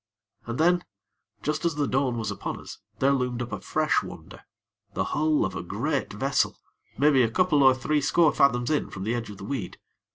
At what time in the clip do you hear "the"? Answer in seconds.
1.75-1.85, 4.95-5.03, 9.03-9.13, 9.37-9.45